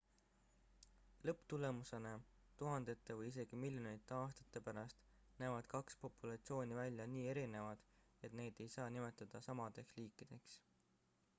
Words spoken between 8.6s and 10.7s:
ei saa nimetada samadeks liikideks